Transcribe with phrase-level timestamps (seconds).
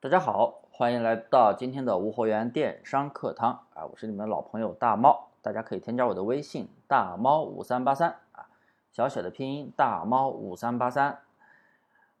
[0.00, 3.84] 大家好，欢迎来到今天的无货源电商课堂啊！
[3.84, 8.46] 我是你们的老朋友大猫，大家可以添加我的微信大猫五三八三啊，
[8.92, 11.18] 小写的拼音大猫五三八三，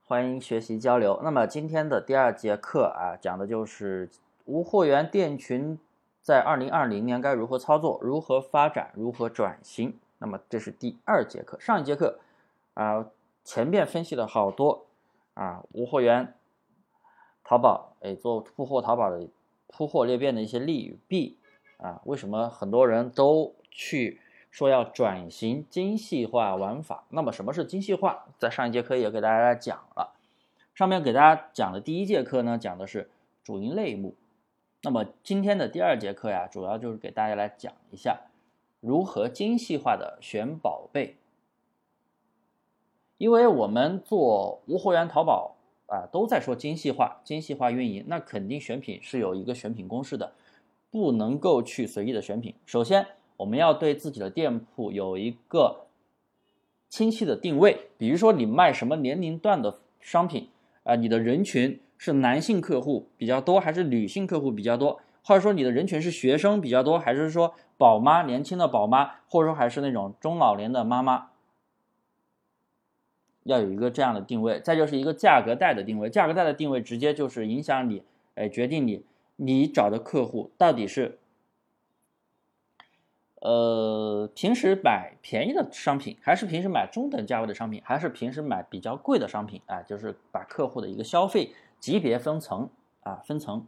[0.04, 1.20] 欢迎学习交流。
[1.22, 4.10] 那么今天的第二节课啊，讲的就是
[4.46, 5.78] 无货源店群
[6.20, 9.96] 在二零二零年该如何操作、如何发展、如何转型。
[10.18, 12.18] 那么这是第二节课，上一节课
[12.74, 13.06] 啊
[13.44, 14.86] 前面分析了好多
[15.34, 16.34] 啊无货源。
[17.48, 19.26] 淘宝，哎，做铺货淘宝的
[19.68, 21.38] 铺货裂变的一些利与弊
[21.78, 24.20] 啊，为什么很多人都去
[24.50, 27.04] 说要转型精细化玩法？
[27.08, 28.26] 那么什么是精细化？
[28.38, 30.12] 在上一节课也给大家讲了，
[30.74, 33.08] 上面给大家讲的第一节课呢，讲的是
[33.42, 34.14] 主营类目。
[34.82, 38.20] 那么今天的第二节课呀，主要就是给大家来讲一下
[38.80, 41.16] 如何精细化的选宝贝，
[43.16, 45.54] 因为我们做无货源淘宝。
[45.88, 50.32] 啊，都在说精细化、精细化运营，那肯定选品是有一个选品公式的，
[50.90, 52.54] 不能够去随意的选品。
[52.66, 53.06] 首先，
[53.38, 55.86] 我们要对自己的店铺有一个
[56.90, 60.48] 清晰的定位，比如说你卖什么年龄段的商品，
[60.84, 65.00] 啊，你的人群是男性客户比较多，还是女性客户比较多？
[65.24, 71.28] 或者说你的人群是学生比较多，还是说宝妈、年轻的宝妈，或者说还是那种中老年的妈妈？
[73.48, 76.10] 要有一个这样的定位，再就是一个价格带的定位。
[76.10, 78.02] 价格带的定位直接就是影响你，
[78.34, 79.02] 哎，决定你
[79.36, 81.18] 你找的客户到底是，
[83.40, 89.80] 呃，平时买便宜的商品，还是平时买中等价位的商品，还是平时买比较贵的商品啊？
[89.82, 92.68] 就是把客户的一个消费级别分层
[93.00, 93.66] 啊，分层。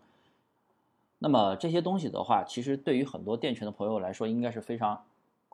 [1.18, 5.04] 那么这些东西的话，其实对于很多店群的朋友来说，应该是非常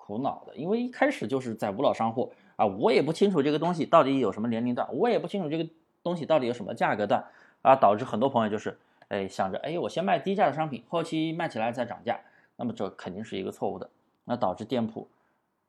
[0.06, 2.30] 苦恼的，因为一开始就是在无脑上货。
[2.54, 5.68] 啊，我也不清楚这个东西到底有什么年龄段，我也不清楚这个
[6.02, 7.22] 东西到底有什么价格段，
[7.60, 12.18] 啊，导致很多朋友就是，哎，想着，哎，我先卖低价的商品，后期卖起来再涨价，
[12.56, 13.90] 那么这肯定是一个错误的，
[14.24, 15.06] 那导致店铺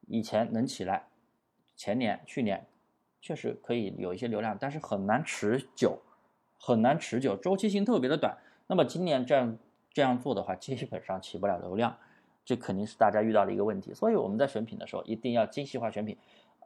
[0.08, 1.08] 以前能起来，
[1.76, 2.66] 前年、去年
[3.20, 6.00] 确实可以有一些流量，但是很难持久，
[6.58, 8.38] 很难持久，周期性特别的短。
[8.68, 9.58] 那么今年这样
[9.92, 11.98] 这样做的话，基本上起不了流量，
[12.48, 13.94] 这肯定是大家遇到的一个问题。
[13.94, 16.18] 所以我们在选品的时候，一定要精细化选品。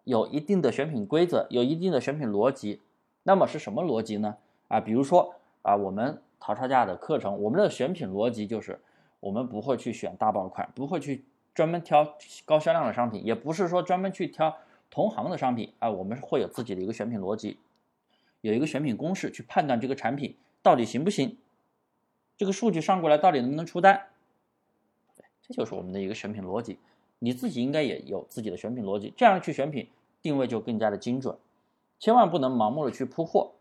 [0.04, 2.80] 有一定的选品规则，有一定的选品逻辑，
[3.24, 4.38] 那么是什么逻辑呢？
[4.68, 5.34] 啊，比如说
[5.64, 8.80] 啊，我们淘差价的课程，我们的选品逻辑就是，
[9.20, 11.26] 我们不会去选大爆款，不会去
[11.56, 12.16] 专门挑
[12.46, 14.56] 高销量的商品，也不是说专门去挑
[14.92, 17.58] 同行的商品啊，我们会有自己的一个选品逻辑，
[18.42, 21.38] 有一个选品公式去判断这个产品到底行不行，
[22.38, 24.08] 这个数据上过来到底能不能出单，
[25.52, 26.80] 就是我们的一个选品逻辑。
[27.20, 29.88] 你自己应该也有自己的选品逻辑，这样去选品
[30.22, 31.38] 定位就更加的精准，
[32.00, 33.52] 千万不能盲目的去铺货。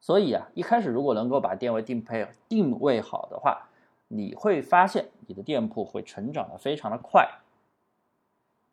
[0.00, 3.68] 所以啊，一开始如果能够把店位定配定位好的话，
[4.06, 7.28] 你会发现你的店铺会成长的非常的快，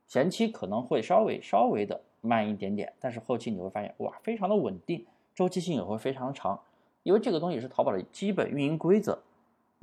[0.08, 5.04] 前期可能会稍微稍微的慢一点点，但是后期你会发现哇，非常的稳定，
[5.34, 6.60] 周期性也会非常长，
[7.02, 9.18] 因为这个东西是淘宝的基本运营规则，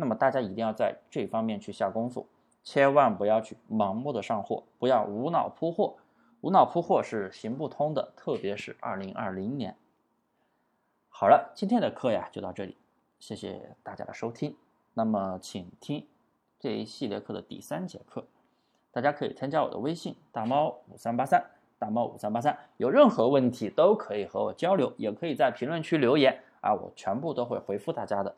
[0.00, 2.26] 那么大家一定要在这方面去下功夫。
[2.64, 5.96] 千万不要去盲目的上货，不要无脑铺货，
[6.40, 9.76] 无脑铺货是行不通的，特别是二零二零年。
[11.08, 12.78] 好了，今天的课呀就到这里，
[13.18, 14.56] 谢谢大家的收听。
[14.94, 16.06] 那么，请听
[16.58, 18.26] 这一系列课的第三节课，
[18.90, 21.44] 大家可以添加我的微信大猫五三八三，
[21.78, 28.34] 大猫五三八三，有任何问题都可以和我交流，也可以在评论区留言啊，我全部都会回复大家的。